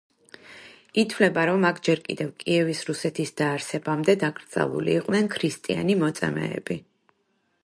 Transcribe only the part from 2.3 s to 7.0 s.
კიევის რუსეთის დაარსებამდე დაკრძალული იყვნენ ქრისტიანი მოწამეები.